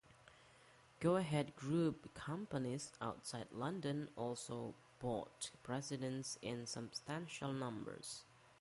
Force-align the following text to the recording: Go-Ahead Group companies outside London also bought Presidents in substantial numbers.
Go-Ahead 0.99 1.55
Group 1.55 2.11
companies 2.15 2.91
outside 2.99 3.45
London 3.51 4.09
also 4.15 4.73
bought 4.99 5.51
Presidents 5.61 6.39
in 6.41 6.65
substantial 6.65 7.53
numbers. 7.53 8.23